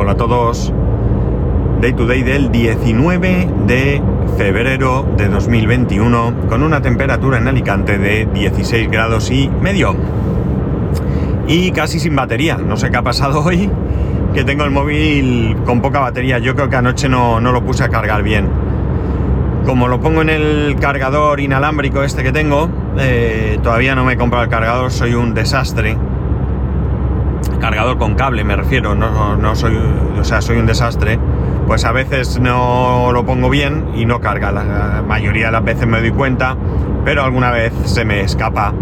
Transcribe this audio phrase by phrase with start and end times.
[0.00, 0.72] Hola a todos.
[1.80, 4.00] Day to day del 19 de
[4.36, 9.96] febrero de 2021 con una temperatura en Alicante de 16 grados y medio.
[11.48, 12.58] Y casi sin batería.
[12.58, 13.68] No sé qué ha pasado hoy,
[14.34, 16.38] que tengo el móvil con poca batería.
[16.38, 18.48] Yo creo que anoche no, no lo puse a cargar bien.
[19.66, 22.70] Como lo pongo en el cargador inalámbrico este que tengo,
[23.00, 25.98] eh, todavía no me he comprado el cargador, soy un desastre.
[27.60, 29.78] Cargador con cable me refiero, no, no soy,
[30.18, 31.18] o sea, soy un desastre.
[31.66, 34.50] Pues a veces no lo pongo bien y no carga.
[34.52, 36.56] La mayoría de las veces me doy cuenta,
[37.04, 38.72] pero alguna vez se me escapa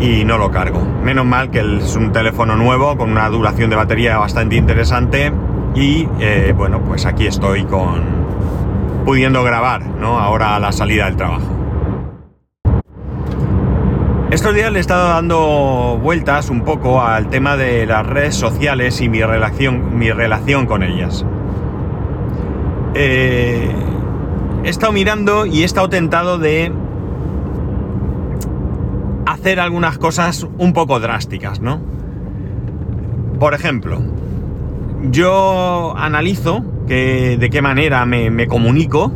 [0.00, 0.82] y no lo cargo.
[1.02, 5.32] Menos mal que es un teléfono nuevo con una duración de batería bastante interesante
[5.74, 8.16] y eh, bueno, pues aquí estoy con
[9.04, 10.18] pudiendo grabar, ¿no?
[10.18, 11.55] Ahora a la salida del trabajo.
[14.28, 19.00] Estos días le he estado dando vueltas un poco al tema de las redes sociales
[19.00, 21.24] y mi relación, mi relación con ellas.
[22.94, 23.70] Eh,
[24.64, 26.72] he estado mirando y he estado tentado de
[29.26, 31.80] hacer algunas cosas un poco drásticas, ¿no?
[33.38, 34.02] Por ejemplo,
[35.08, 39.12] yo analizo que, de qué manera me, me comunico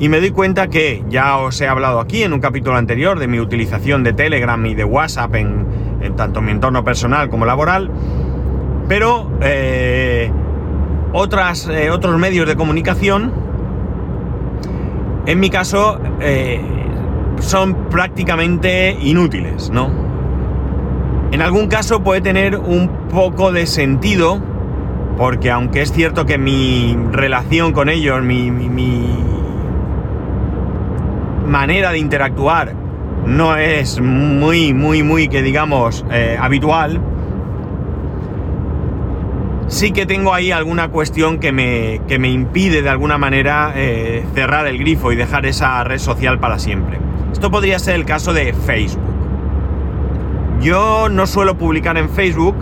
[0.00, 3.26] y me doy cuenta que ya os he hablado aquí en un capítulo anterior de
[3.26, 5.66] mi utilización de Telegram y de WhatsApp en,
[6.16, 7.90] tanto mi entorno personal como laboral,
[8.88, 10.30] pero eh,
[11.12, 13.32] otras, eh, otros medios de comunicación,
[15.26, 16.60] en mi caso, eh,
[17.40, 19.90] son prácticamente inútiles, ¿no?
[21.32, 24.40] En algún caso puede tener un poco de sentido,
[25.18, 28.50] porque aunque es cierto que mi relación con ellos, mi
[31.48, 32.74] manera de interactuar
[33.26, 37.00] no es muy, muy, muy, que digamos, eh, habitual,
[39.68, 44.24] sí que tengo ahí alguna cuestión que me, que me impide de alguna manera eh,
[44.34, 46.98] cerrar el grifo y dejar esa red social para siempre.
[47.32, 49.02] Esto podría ser el caso de Facebook.
[50.60, 52.56] Yo no suelo publicar en Facebook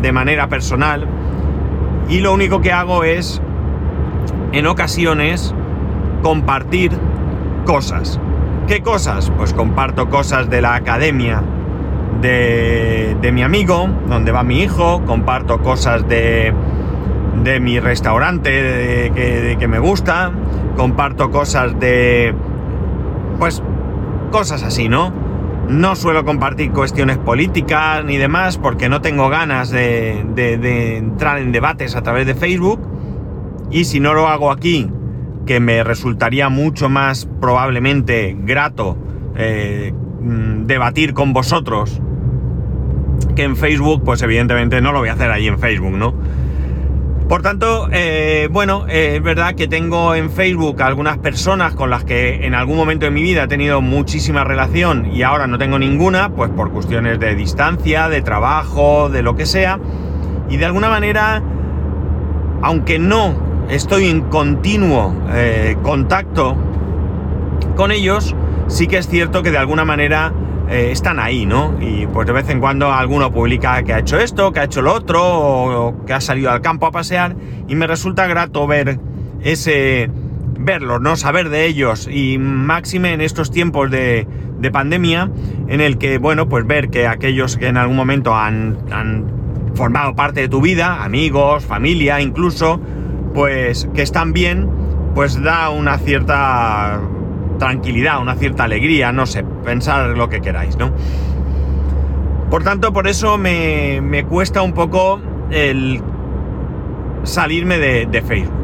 [0.00, 1.06] de manera personal
[2.08, 3.42] y lo único que hago es,
[4.52, 5.54] en ocasiones,
[6.22, 6.92] compartir
[7.64, 8.20] cosas.
[8.66, 9.30] ¿Qué cosas?
[9.36, 11.42] Pues comparto cosas de la academia
[12.20, 16.54] de, mi amigo, donde va mi hijo, comparto cosas de,
[17.42, 20.32] de mi restaurante que, que me gusta,
[20.76, 22.34] comparto cosas de...
[23.38, 23.62] pues
[24.34, 25.12] cosas así, ¿no?
[25.68, 31.52] No suelo compartir cuestiones políticas ni demás porque no tengo ganas de, de, entrar en
[31.52, 32.80] debates a través de Facebook.
[33.70, 34.90] Y si no lo hago aquí
[35.46, 38.96] que me resultaría mucho más probablemente grato
[39.36, 42.00] eh, mm, debatir con vosotros
[43.34, 46.14] que en Facebook, pues evidentemente no lo voy a hacer ahí en Facebook, ¿no?
[47.28, 52.04] Por tanto, eh, bueno, eh, es verdad que tengo en Facebook algunas personas con las
[52.04, 55.78] que en algún momento de mi vida he tenido muchísima relación y ahora no tengo
[55.78, 59.80] ninguna, pues por cuestiones de distancia, de trabajo, de lo que sea.
[60.50, 61.42] Y de alguna manera,
[62.60, 63.34] aunque no
[63.68, 66.56] estoy en continuo eh, contacto
[67.76, 68.34] con ellos,
[68.68, 70.32] sí que es cierto que de alguna manera
[70.68, 71.76] eh, están ahí, ¿no?
[71.80, 74.82] Y pues de vez en cuando alguno publica que ha hecho esto, que ha hecho
[74.82, 77.36] lo otro, o, que ha salido al campo a pasear,
[77.68, 78.98] y me resulta grato ver
[79.42, 80.10] ese
[80.58, 81.16] verlos, ¿no?
[81.16, 84.26] Saber de ellos y máxime en estos tiempos de,
[84.58, 85.30] de, pandemia
[85.68, 88.78] en el que, bueno, pues ver que aquellos que en algún momento han
[89.74, 92.80] formado parte de tu vida, amigos, familia incluso,
[93.34, 94.70] pues que están bien,
[95.14, 97.00] pues da una cierta
[97.58, 100.92] tranquilidad, una cierta alegría, no sé, pensar lo que queráis, ¿no?
[102.50, 106.00] Por tanto, por eso me, me cuesta un poco el
[107.24, 108.54] salirme de, Facebook.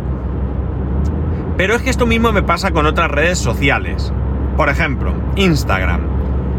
[1.56, 4.12] Pero es que esto mismo me pasa con otras redes sociales.
[4.56, 6.00] Por ejemplo, Instagram.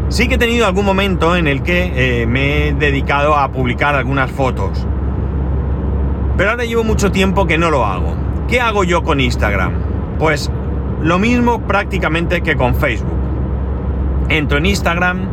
[0.08, 3.94] Sí que he tenido algún momento en el que eh, me he dedicado a publicar
[3.94, 4.86] algunas fotos.
[6.36, 8.14] Pero ahora llevo mucho tiempo que no lo hago.
[8.48, 9.72] ¿Qué hago yo con Instagram?
[10.18, 10.50] Pues
[11.02, 13.18] lo mismo prácticamente que con Facebook.
[14.28, 15.26] Entro en Instagram,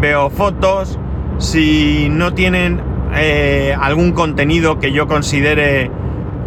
[0.00, 0.98] veo fotos,
[1.38, 2.80] si no tienen
[3.14, 5.90] eh, algún contenido que yo considere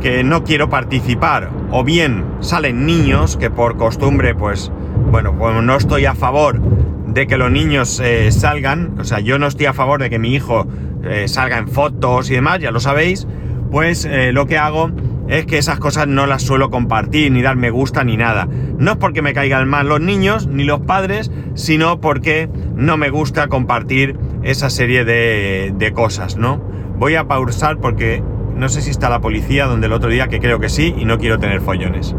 [0.01, 4.71] que no quiero participar, o bien salen niños, que por costumbre, pues,
[5.11, 6.61] bueno, pues no estoy a favor
[7.07, 10.19] de que los niños eh, salgan, o sea, yo no estoy a favor de que
[10.19, 10.67] mi hijo
[11.03, 13.27] eh, salga en fotos y demás, ya lo sabéis,
[13.71, 14.91] pues eh, lo que hago
[15.27, 18.47] es que esas cosas no las suelo compartir, ni dar me gusta, ni nada.
[18.77, 23.09] No es porque me caigan mal los niños, ni los padres, sino porque no me
[23.09, 26.61] gusta compartir esa serie de, cosas, ¿no?
[26.97, 28.23] Voy a pausar porque
[28.55, 31.05] no sé si está la policía donde el otro día, que creo que sí, y
[31.05, 32.15] no quiero tener follones.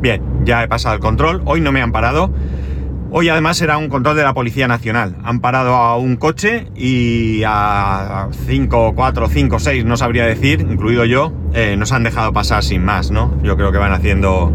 [0.00, 2.30] Bien, ya he pasado el control, hoy no me han parado.
[3.10, 5.16] Hoy además era un control de la Policía Nacional.
[5.22, 11.04] Han parado a un coche y a 5, 4, 5, 6, no sabría decir, incluido
[11.04, 13.40] yo, eh, nos han dejado pasar sin más, ¿no?
[13.42, 14.52] Yo creo que van haciendo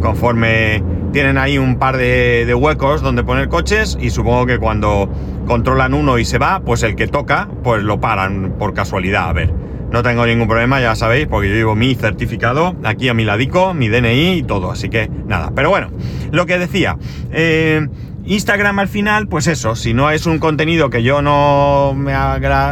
[0.00, 0.82] conforme
[1.12, 5.08] tienen ahí un par de, de, huecos donde poner coches y supongo que cuando
[5.46, 9.28] controlan uno y se va, pues el que toca, pues lo paran por casualidad.
[9.28, 9.54] A ver,
[9.94, 13.74] no tengo ningún problema, ya sabéis, porque yo llevo mi certificado aquí a mi ladico,
[13.74, 15.52] mi DNI y todo, así que nada.
[15.54, 15.90] Pero bueno,
[16.32, 16.98] lo que decía,
[17.30, 17.86] eh,
[18.24, 22.12] Instagram al final, pues eso, si no es un contenido que yo no me,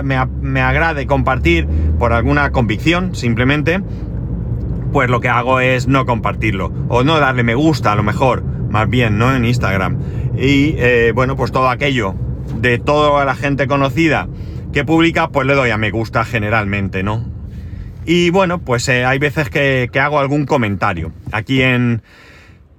[0.02, 3.80] me, me agrade compartir por alguna convicción, simplemente,
[4.92, 8.42] pues lo que hago es no compartirlo, o no darle me gusta a lo mejor,
[8.68, 9.32] más bien, ¿no?
[9.32, 9.96] En Instagram.
[10.36, 12.16] Y eh, bueno, pues todo aquello
[12.60, 14.26] de toda la gente conocida
[14.72, 17.24] que publica, pues le doy a me gusta generalmente, ¿no?
[18.04, 21.12] Y bueno, pues eh, hay veces que, hago algún comentario.
[21.30, 22.02] Aquí en,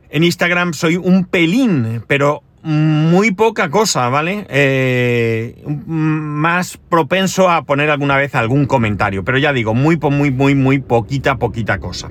[0.09, 4.45] en Instagram soy un pelín, pero muy poca cosa, ¿vale?
[4.49, 10.55] Eh, más propenso a poner alguna vez algún comentario, pero ya digo, muy, muy, muy,
[10.55, 12.09] muy poquita, poquita cosa.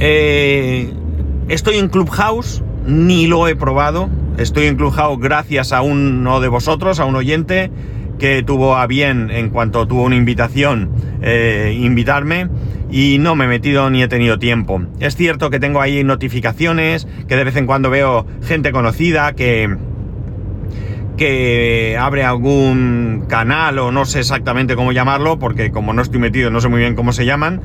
[0.00, 0.92] Eh,
[1.48, 4.08] estoy en Clubhouse, ni lo he probado.
[4.38, 7.70] Estoy en Clubhouse gracias a uno de vosotros, a un oyente
[8.20, 12.48] que tuvo a bien, en cuanto tuvo una invitación, eh, invitarme
[12.90, 14.82] y no me he metido ni he tenido tiempo.
[15.00, 19.76] Es cierto que tengo ahí notificaciones, que de vez en cuando veo gente conocida que
[21.16, 26.50] que abre algún canal o no sé exactamente cómo llamarlo, porque como no estoy metido
[26.50, 27.60] no sé muy bien cómo se llaman,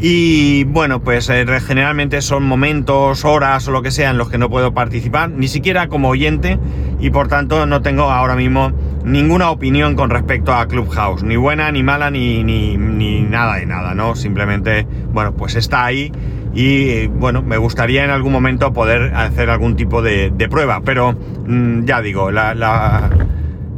[0.00, 4.38] y bueno, pues eh, generalmente son momentos, horas o lo que sea en los que
[4.38, 6.58] no puedo participar, ni siquiera como oyente,
[7.00, 8.72] y por tanto no tengo ahora mismo
[9.04, 13.66] ninguna opinión con respecto a Clubhouse, ni buena, ni mala, ni, ni, ni nada de
[13.66, 14.14] nada, ¿no?
[14.14, 16.12] Simplemente, bueno, pues está ahí
[16.54, 21.12] y bueno, me gustaría en algún momento poder hacer algún tipo de, prueba, pero
[21.46, 23.10] mmm, ya digo, la, la,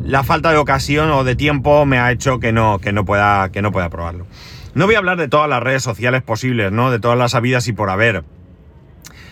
[0.05, 3.51] la, falta de ocasión o de tiempo me ha hecho que no, que no, pueda,
[3.51, 4.27] que no pueda probarlo.
[4.75, 6.91] No voy a hablar de todas las redes sociales posibles, ¿no?
[6.91, 8.25] De todas las habidas y por haber.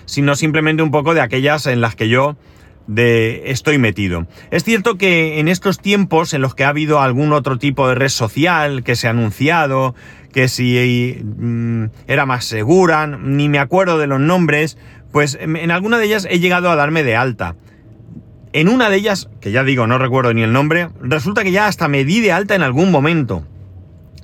[0.05, 2.37] Sino simplemente un poco de aquellas en las que yo
[2.89, 4.27] de estoy metido.
[4.51, 7.95] Es cierto que en estos tiempos en los que ha habido algún otro tipo de
[7.95, 9.95] red social que se ha anunciado,
[10.33, 14.79] que si mm, era más segura, ni me acuerdo de los nombres,
[15.13, 17.55] pues en alguna de ellas he llegado a darme de alta.
[18.55, 21.67] En una de ellas, que ya digo, no recuerdo ni el nombre, resulta que ya
[21.67, 23.45] hasta me di de alta en algún momento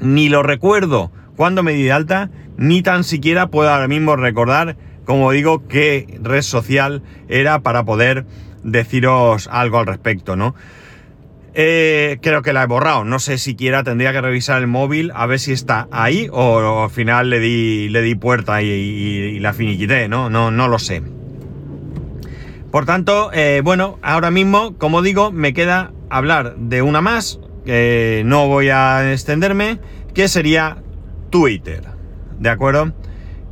[0.00, 4.76] ni lo recuerdo cuando me di de alta, ni tan siquiera puedo ahora mismo recordar,
[5.04, 8.24] como digo, qué red social era para poder
[8.62, 10.54] deciros algo al respecto, ¿no?
[11.56, 15.26] Eh, creo que la he borrado, no sé siquiera tendría que revisar el móvil a
[15.26, 19.38] ver si está ahí o, al final le di, le di puerta y, y, y,
[19.38, 20.30] la finiquité, ¿no?
[20.30, 21.02] No, no lo sé.
[22.72, 28.22] Por tanto, eh, bueno, ahora mismo, como digo, me queda hablar de una más, que
[28.24, 29.78] no voy a extenderme,
[30.12, 30.78] que sería
[31.30, 31.82] Twitter.
[32.38, 32.92] ¿De acuerdo?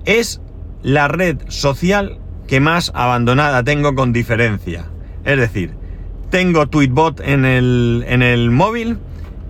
[0.05, 0.41] Es
[0.83, 4.87] la red social que más abandonada tengo con diferencia.
[5.25, 5.75] Es decir,
[6.31, 8.99] tengo Tweetbot en el, en el móvil,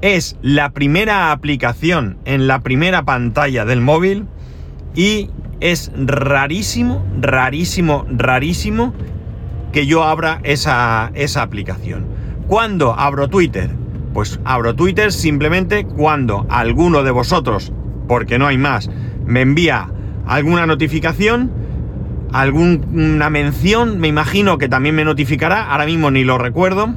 [0.03, 4.27] es la primera aplicación en la primera pantalla del móvil
[4.95, 8.93] y es rarísimo, rarísimo, rarísimo
[9.73, 12.05] que yo abra esa, esa aplicación.
[12.49, 13.71] Cuando abro Twitter?
[14.13, 17.73] Pues abro Twitter simplemente cuando alguno de vosotros,
[18.09, 18.91] porque no hay más,
[19.25, 19.89] me envía
[20.27, 21.51] alguna notificación,
[22.33, 26.95] alguna mención, me imagino que también me notificará, ahora mismo ni lo recuerdo,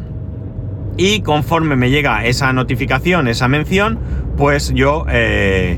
[0.98, 4.00] y conforme me llega esa notificación, esa mención,
[4.38, 5.78] pues yo eh,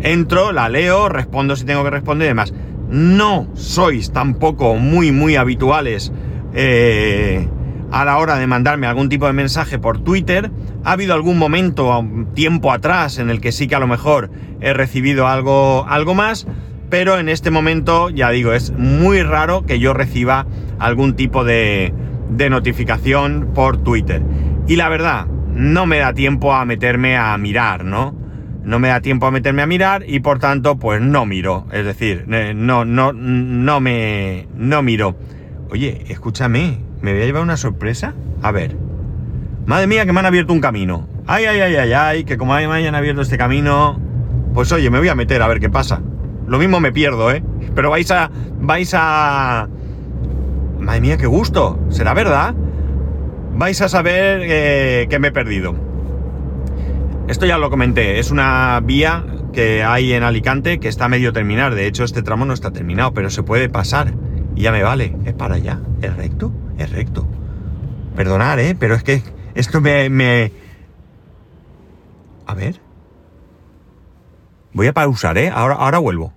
[0.00, 2.52] entro, la leo, respondo si tengo que responder y demás.
[2.90, 6.12] No sois tampoco muy, muy habituales
[6.54, 7.48] eh,
[7.90, 10.50] a la hora de mandarme algún tipo de mensaje por Twitter.
[10.84, 12.04] Ha habido algún momento,
[12.34, 14.30] tiempo atrás, en el que sí que a lo mejor
[14.60, 16.46] he recibido algo, algo más,
[16.90, 20.46] pero en este momento, ya digo, es muy raro que yo reciba
[20.78, 21.92] algún tipo de,
[22.30, 24.22] de notificación por Twitter.
[24.66, 28.16] Y la verdad, no me da tiempo a meterme a mirar, ¿no?
[28.64, 31.66] No me da tiempo a meterme a mirar y por tanto, pues no miro.
[31.72, 35.16] Es decir, eh, no, no, no me, no miro.
[35.70, 38.14] Oye, escúchame, ¿Me voy a llevar una sorpresa?
[38.42, 38.76] A ver.
[39.66, 41.06] Madre mía, que me han abierto un camino.
[41.26, 44.00] Ay, ay, ay, ay, ay, que como me hayan abierto este camino.
[44.54, 46.00] Pues oye, me voy a meter a ver qué pasa.
[46.46, 47.42] Lo mismo me pierdo, ¿eh?
[47.74, 48.30] Pero vais a.
[48.60, 49.68] vais a.
[50.78, 51.78] Madre mía, qué gusto.
[51.90, 52.54] ¿Será verdad?
[53.54, 55.74] Vais a saber eh, que me he perdido.
[57.28, 61.32] Esto ya lo comenté, es una vía que hay en Alicante que está a medio
[61.34, 61.74] terminar.
[61.74, 64.14] De hecho, este tramo no está terminado, pero se puede pasar.
[64.56, 65.14] Y ya me vale.
[65.26, 65.80] Es para allá.
[66.00, 66.52] ¿Es recto?
[66.78, 67.26] Es recto.
[68.16, 68.74] Perdonar, ¿eh?
[68.78, 69.22] Pero es que
[69.54, 70.08] esto me...
[70.08, 70.52] me...
[72.46, 72.80] A ver.
[74.72, 75.50] Voy a pausar, ¿eh?
[75.52, 76.32] Ahora, ahora vuelvo.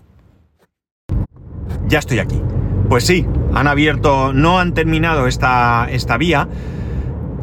[1.88, 2.42] Ya estoy aquí.
[2.90, 6.48] Pues sí, han abierto, no han terminado esta, esta vía.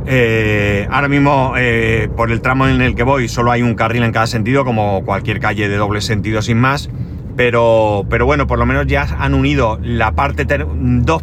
[0.06, 4.02] Eh, ahora mismo, eh, por el tramo en el que voy, solo hay un carril
[4.02, 6.90] en cada sentido, como cualquier calle de doble sentido sin más.
[7.36, 11.22] Pero, pero bueno, por lo menos ya han unido la parte, dos,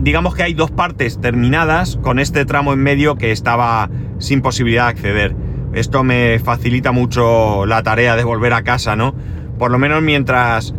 [0.00, 4.84] digamos que hay dos partes terminadas con este tramo en medio que estaba sin posibilidad
[4.84, 5.36] de acceder.
[5.72, 9.14] Esto me facilita mucho la tarea de volver a casa, ¿no?
[9.58, 10.74] Por lo menos mientras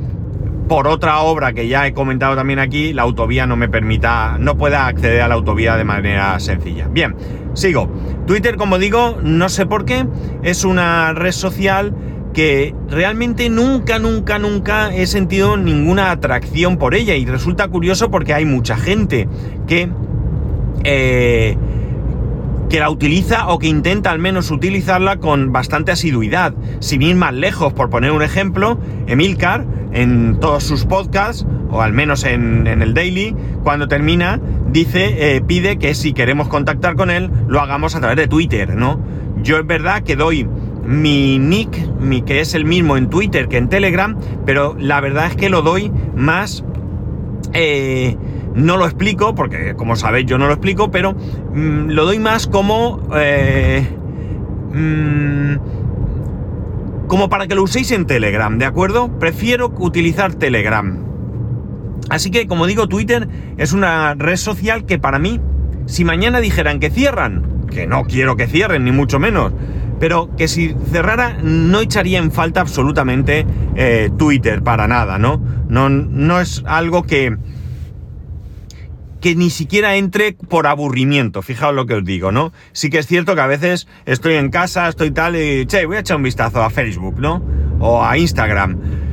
[0.68, 4.58] por otra obra que ya he comentado también aquí, la autovía no me permita, no
[4.58, 6.88] pueda acceder a la autovía de manera sencilla.
[6.88, 7.16] Bien,
[7.54, 7.90] sigo.
[8.26, 10.06] Twitter, como digo, no sé por qué,
[10.44, 11.96] es una red social
[12.38, 18.36] que realmente nunca, nunca, nunca he sentido ninguna atracción por ella y resulta curioso porque
[18.36, 19.28] hay mucha gente
[19.66, 19.90] que...
[20.84, 21.58] Eh,
[22.70, 26.54] que la utiliza o que intenta al menos utilizarla con bastante asiduidad.
[26.80, 28.78] Sin ir más lejos, por poner un ejemplo,
[29.08, 34.40] Emilcar, en todos sus podcasts, o al menos en, el daily, cuando termina,
[34.70, 38.76] dice, eh, pide que si queremos contactar con él, lo hagamos a través de Twitter,
[38.76, 39.00] ¿no?
[39.42, 40.46] Yo es verdad que doy
[40.88, 45.28] mi nick, mi, que es el mismo en Twitter que en Telegram, pero la verdad
[45.28, 46.64] es que lo doy más...
[47.54, 48.16] Eh,
[48.56, 52.48] no lo explico, porque como sabéis yo no lo explico, pero mm, lo doy más
[52.48, 53.08] como...
[53.16, 53.86] Eh,
[54.74, 55.56] mm,
[57.08, 59.20] como para que lo uséis en Telegram, ¿de acuerdo?
[59.20, 61.04] Prefiero utilizar Telegram.
[62.10, 63.28] Así que, como digo, Twitter
[63.58, 65.40] es una red social que para mí,
[65.86, 69.54] si mañana dijeran que cierran, que no quiero que cierren, ni mucho menos,
[70.00, 75.42] pero que si cerrara no echaría en falta absolutamente eh, Twitter para nada, ¿no?
[75.68, 77.38] No, no es algo que
[79.22, 82.54] que ni siquiera entre por aburrimiento, fijaos lo que os digo, ¿no?
[82.72, 85.98] Sí que es cierto que a veces estoy en casa, estoy tal y, che, voy
[85.98, 87.44] a echar un vistazo a Facebook, ¿no?
[87.80, 89.07] O a Instagram.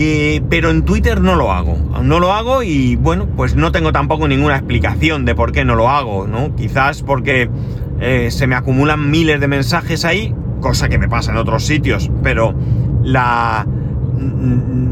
[0.00, 3.90] Y, pero en Twitter no lo hago, no lo hago y bueno, pues no tengo
[3.90, 6.54] tampoco ninguna explicación de por qué no lo hago, ¿no?
[6.54, 7.50] Quizás porque
[7.98, 12.12] eh, se me acumulan miles de mensajes ahí, cosa que me pasa en otros sitios,
[12.22, 12.54] pero
[13.02, 13.66] la,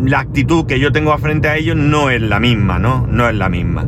[0.05, 3.07] la actitud que yo tengo frente a ellos no es la misma, ¿no?
[3.09, 3.87] No es la misma.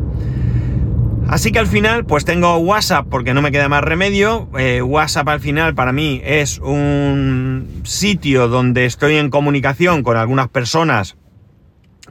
[1.29, 4.49] Así que al final, pues tengo WhatsApp porque no me queda más remedio.
[4.57, 10.47] Eh, WhatsApp al final para mí es un sitio donde estoy en comunicación con algunas
[10.47, 11.17] personas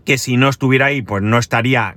[0.05, 1.97] que si no estuviera ahí, pues no estaría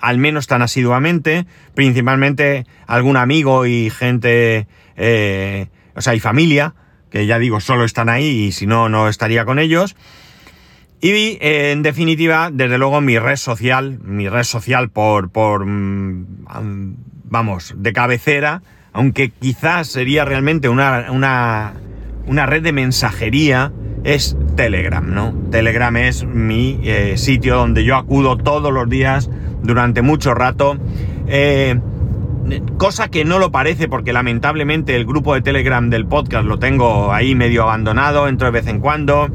[0.00, 1.46] al menos tan asiduamente.
[1.76, 6.74] Principalmente algún amigo y gente, eh, o sea, y familia,
[7.10, 9.94] que ya digo, solo están ahí y si no, no estaría con ellos.
[11.00, 16.26] Y en definitiva, desde luego, mi red social, mi red social por, por, mm,
[17.24, 18.62] vamos, de cabecera,
[18.92, 21.74] aunque quizás sería realmente una, una,
[22.26, 23.72] una red de mensajería,
[24.04, 25.34] es Telegram, ¿no?
[25.50, 29.28] Telegram es mi eh, sitio donde yo acudo todos los días
[29.62, 30.78] durante mucho rato.
[31.26, 31.78] Eh,
[32.78, 37.12] cosa que no lo parece porque lamentablemente el grupo de Telegram del podcast lo tengo
[37.12, 39.28] ahí medio abandonado, entro de vez en cuando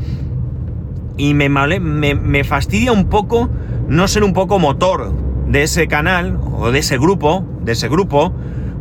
[1.18, 1.80] y me, me,
[2.15, 3.50] me fastidia un poco
[3.88, 5.12] no ser un poco motor
[5.48, 8.34] de ese canal o de ese grupo, de ese grupo,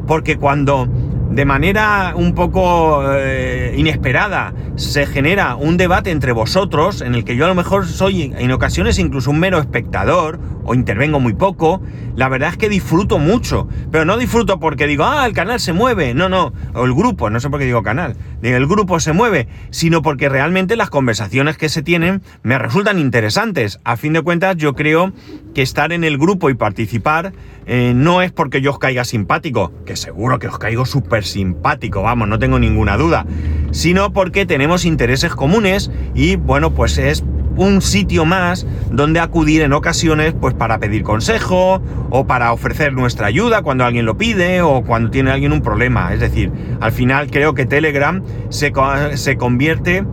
[0.07, 0.89] porque cuando
[1.31, 7.37] de manera un poco eh, inesperada se genera un debate entre vosotros en el que
[7.37, 11.83] yo a lo mejor soy en ocasiones incluso un mero espectador o intervengo muy poco,
[12.17, 15.73] la verdad es que disfruto mucho, pero no disfruto porque digo, ah, el canal se
[15.73, 19.13] mueve, no, no, o el grupo, no sé por qué digo canal, el grupo se
[19.13, 23.81] mueve, sino porque realmente las conversaciones que se tienen me resultan interesantes.
[23.85, 25.13] A fin de cuentas, yo creo
[25.55, 27.33] que estar en el grupo y participar
[27.67, 32.03] eh, no es porque yo os caiga simpático, que seguro que os caigo súper simpático,
[32.03, 33.27] vamos, no tengo ninguna duda,
[33.71, 37.25] sino porque tenemos intereses comunes y bueno, pues es
[37.57, 43.27] un sitio más donde acudir en ocasiones pues para pedir consejo o para ofrecer nuestra
[43.27, 46.13] ayuda cuando alguien lo pide o cuando tiene alguien un problema.
[46.13, 46.51] Es decir,
[46.81, 48.73] al final creo que Telegram se,
[49.15, 50.05] se convierte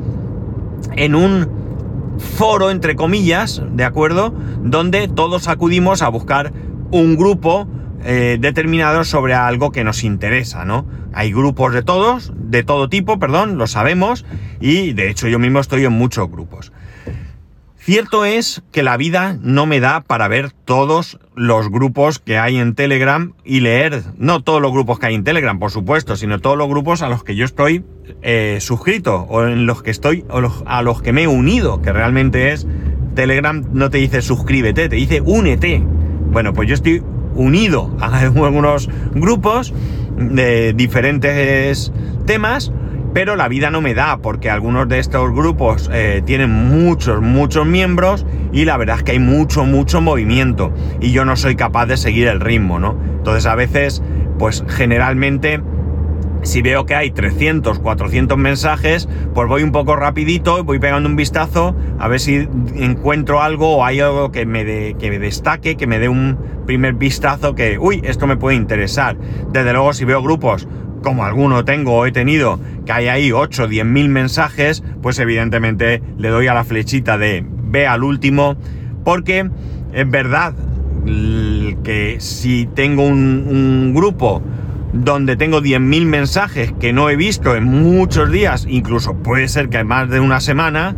[0.95, 1.47] en un
[2.17, 4.33] foro, entre comillas, ¿de acuerdo?
[4.63, 6.51] Donde todos acudimos a buscar
[6.91, 7.67] un grupo
[8.09, 10.85] eh, determinado sobre algo que nos interesa, ¿no?
[11.11, 14.25] Hay grupos de todos, de todo tipo, perdón, lo sabemos,
[14.61, 16.71] y de hecho yo mismo estoy en muchos grupos.
[17.75, 22.55] Cierto es que la vida no me da para ver todos los grupos que hay
[22.55, 26.39] en Telegram y leer, no todos los grupos que hay en Telegram, por supuesto, sino
[26.39, 27.83] todos los grupos a los que yo estoy
[28.21, 31.91] eh, suscrito o en los que estoy, o a los que me he unido, que
[31.91, 32.65] realmente es
[33.15, 35.83] Telegram no te dice suscríbete, te dice únete.
[36.31, 37.03] Bueno, pues yo estoy
[37.37, 39.73] unido a algunos grupos
[40.17, 41.91] de diferentes
[42.25, 42.71] temas
[43.13, 47.65] pero la vida no me da porque algunos de estos grupos eh, tienen muchos, muchos
[47.65, 51.87] miembros y la verdad es que hay mucho, mucho movimiento y yo no soy capaz
[51.87, 52.95] de seguir el ritmo, ¿no?
[53.17, 54.03] Entonces a veces,
[54.37, 55.61] pues generalmente
[56.43, 61.15] si veo que hay 300, 400 mensajes, pues voy un poco rapidito, voy pegando un
[61.15, 64.63] vistazo a ver si encuentro algo o hay algo que me,
[64.95, 69.17] que destaque, que me dé un primer vistazo que, uy, esto me puede interesar.
[69.51, 70.67] Desde luego, si veo grupos
[71.03, 75.19] como alguno tengo o he tenido, que hay ahí 8 o 10 mil mensajes, pues
[75.19, 78.55] evidentemente le doy a la flechita de ve al último,
[79.03, 79.49] porque
[79.93, 80.53] es verdad
[81.83, 84.41] que si tengo un, grupo
[85.03, 89.83] donde tengo 10.000 mensajes que no he visto en muchos días, incluso puede ser que
[89.83, 90.95] más de una semana,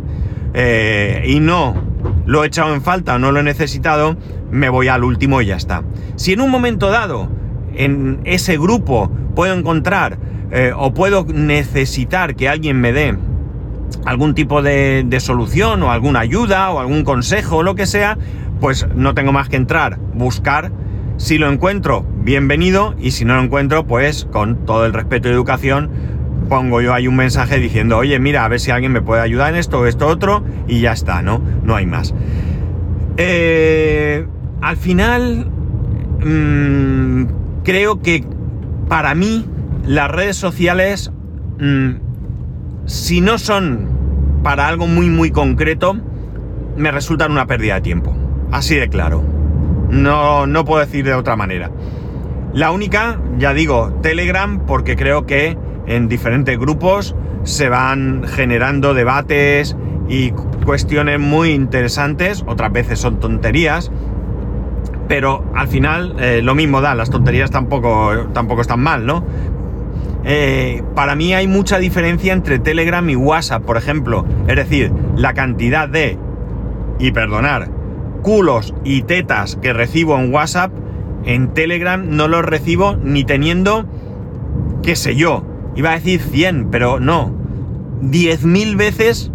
[0.54, 1.90] eh, y no
[2.26, 4.16] lo he echado en falta no lo he necesitado,
[4.50, 5.82] me voy al último y ya está.
[6.16, 7.28] Si en un momento dado
[7.74, 10.18] en ese grupo puedo encontrar
[10.50, 13.16] eh, o puedo necesitar que alguien me dé
[14.04, 18.16] algún tipo de, solución o alguna ayuda o algún consejo o lo que sea,
[18.60, 20.72] pues no tengo más que entrar, buscar.
[21.16, 22.94] Si lo encuentro, bienvenido.
[22.98, 25.90] Y si no lo encuentro, pues con todo el respeto y educación,
[26.48, 29.52] pongo yo ahí un mensaje diciendo, oye, mira, a ver si alguien me puede ayudar
[29.52, 30.44] en esto o esto otro.
[30.68, 31.42] Y ya está, ¿no?
[31.64, 32.14] No hay más.
[33.16, 34.26] Eh,
[34.60, 35.50] al final,
[36.24, 37.24] mmm,
[37.64, 38.24] creo que
[38.88, 39.46] para mí
[39.86, 41.10] las redes sociales,
[41.58, 41.90] mm,
[42.86, 43.88] si no son
[44.42, 45.96] para algo muy muy concreto,
[46.76, 48.16] me resultan una pérdida de tiempo.
[48.50, 49.22] Así de claro.
[49.90, 51.70] No, no puedo decir de otra manera.
[52.52, 57.14] La única, ya digo, Telegram, porque creo que en diferentes grupos
[57.44, 59.76] se van generando debates
[60.08, 60.32] y
[60.64, 63.90] cuestiones muy interesantes, otras veces son tonterías,
[65.08, 69.24] pero al final eh, lo mismo da, las tonterías tampoco, tampoco están mal, ¿no?
[70.24, 74.26] Eh, para mí hay mucha diferencia entre Telegram y WhatsApp, por ejemplo.
[74.46, 76.18] Es decir, la cantidad de,
[76.98, 77.70] y perdonar,
[78.22, 80.70] culos y tetas que recibo en WhatsApp,
[81.24, 83.86] en Telegram no los recibo ni teniendo,
[84.82, 85.44] qué sé yo,
[85.76, 87.34] iba a decir 100, pero no,
[88.02, 89.30] 10.000 veces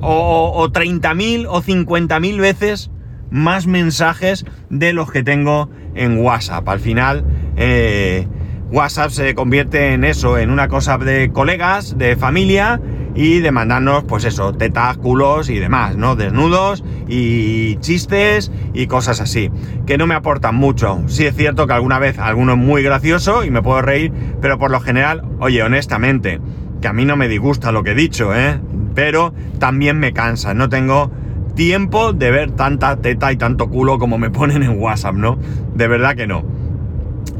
[0.00, 2.90] o, o 30.000 o 50.000 veces
[3.30, 6.68] más mensajes de los que tengo en WhatsApp.
[6.68, 7.24] Al final,
[7.56, 8.26] eh,
[8.70, 12.80] WhatsApp se convierte en eso, en una cosa de colegas, de familia
[13.16, 16.14] y de mandarnos, pues eso, tetas, culos y demás, ¿no?
[16.16, 19.50] Desnudos y chistes y cosas así,
[19.86, 21.02] que no me aportan mucho.
[21.06, 24.58] Sí es cierto que alguna vez alguno es muy gracioso y me puedo reír, pero
[24.58, 26.40] por lo general, oye, honestamente,
[26.82, 28.60] que a mí no me disgusta lo que he dicho, ¿eh?
[28.94, 31.10] Pero también me cansa, no tengo
[31.54, 35.38] tiempo de ver tanta teta y tanto culo como me ponen en WhatsApp, ¿no?
[35.74, 36.44] De verdad que no.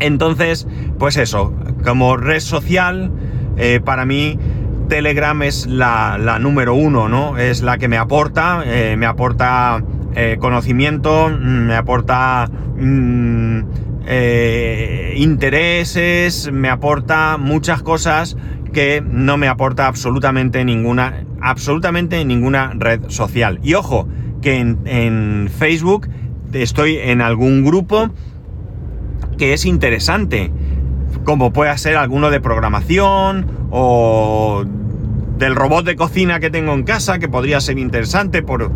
[0.01, 0.67] Entonces,
[0.99, 3.12] pues eso, como red social,
[3.57, 4.39] eh, para mí
[4.88, 7.38] Telegram es la, número uno, ¿no?
[7.38, 9.83] Es la que me aporta, eh, me aporta
[10.14, 13.61] eh, conocimiento, me aporta mm,
[15.16, 18.37] intereses, me aporta muchas cosas
[18.72, 23.59] que no me aporta absolutamente ninguna, absolutamente ninguna red social.
[23.62, 24.07] Y ojo,
[24.42, 26.09] que en, Facebook
[26.53, 28.11] estoy en algún grupo
[29.38, 30.53] que es interesante,
[31.27, 34.65] como puede ser alguno de programación o
[35.39, 38.71] del robot de cocina que tengo en casa, que podría ser interesante por,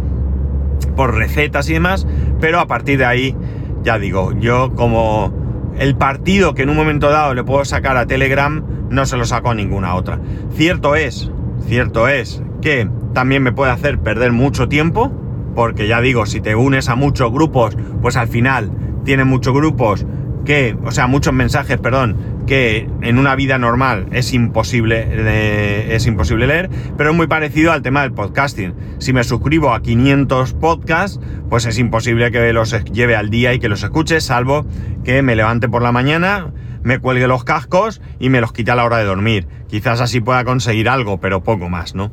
[0.96, 2.08] por recetas y demás,
[2.40, 3.36] pero a partir de ahí,
[3.84, 5.32] ya digo, yo como
[5.78, 9.24] el partido que en un momento dado le puedo sacar a Telegram, no se lo
[9.26, 10.18] saco a ninguna otra.
[10.52, 11.30] Cierto es,
[11.68, 15.12] cierto es que también me puede hacer perder mucho tiempo,
[15.54, 18.72] porque ya digo, si te unes a muchos grupos, pues al final
[19.04, 20.04] tienen muchos grupos
[20.44, 26.46] que, o sea, muchos mensajes, perdón, que en una vida normal es imposible, es imposible
[26.46, 28.74] leer, pero es muy parecido al tema del podcasting.
[28.98, 33.60] Si me suscribo a 500 podcasts, pues es imposible que los lleve al día y
[33.60, 34.66] que los escuche, salvo
[35.04, 38.74] que me levante por la mañana, me cuelgue los cascos y me los quite a
[38.74, 39.46] la hora de dormir.
[39.68, 42.10] Quizás así pueda conseguir algo, pero poco más, ¿no?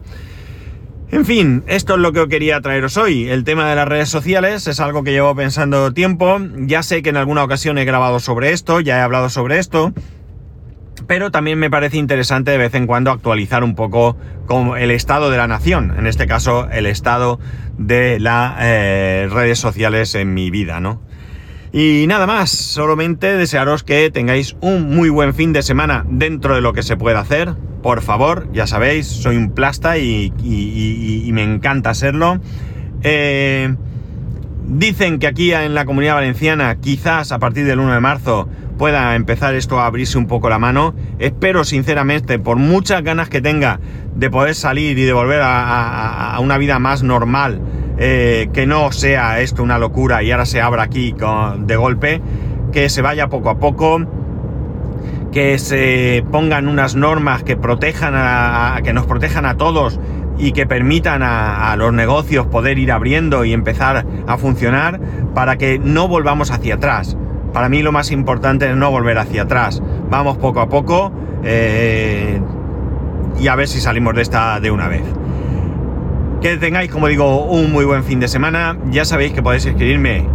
[1.09, 3.29] En fin, esto es lo que quería traeros hoy.
[3.29, 6.37] El tema de las redes sociales es algo que llevo pensando tiempo.
[6.57, 9.93] Ya sé que en alguna ocasión he grabado sobre esto, ya he hablado sobre esto.
[11.07, 15.29] pero también me parece interesante de vez en cuando actualizar un poco como el estado
[15.29, 17.39] de la nación, en este caso el estado
[17.77, 21.01] de las eh, redes sociales en mi vida, ¿no?
[21.71, 26.61] Y nada más, solamente desearos que tengáis un muy buen fin de semana dentro de
[26.61, 27.53] lo que se pueda hacer.
[27.83, 30.31] Por favor, ya sabéis, soy un plasta y,
[31.33, 32.39] me encanta serlo.
[33.03, 33.75] Eh,
[34.67, 39.15] dicen que aquí en la comunidad valenciana, quizás a partir del 1 de marzo, pueda
[39.15, 40.93] empezar esto a abrirse un poco la mano.
[41.19, 43.79] Espero sinceramente, por muchas ganas que tenga
[44.15, 47.59] de poder salir y de volver a, una vida más normal,
[47.97, 51.15] eh, que no sea esto una locura y ahora se abra aquí
[51.59, 52.21] de golpe,
[52.71, 54.01] que se vaya poco a poco,
[55.31, 59.99] que se pongan unas normas que protejan a, que nos protejan a todos
[60.37, 64.99] y que permitan a, los negocios poder ir abriendo y empezar a funcionar
[65.33, 67.17] para que no volvamos hacia atrás.
[67.53, 69.81] Para mí lo más importante es no volver hacia atrás.
[70.09, 71.11] Vamos poco a poco
[71.43, 72.39] eh,
[73.39, 75.03] y a ver si salimos de esta de una vez.
[76.41, 78.77] Que tengáis, como digo, un muy buen fin de semana.
[78.91, 80.27] Ya sabéis que podéis escribirme,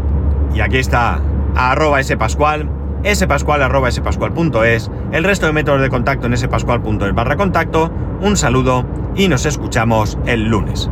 [0.53, 1.21] y aquí está,
[1.55, 2.69] a arroba spascual,
[3.15, 7.91] spascual arroba spascual.es, el resto de métodos de contacto en spascual.es barra contacto.
[8.21, 8.85] Un saludo
[9.15, 10.91] y nos escuchamos el lunes.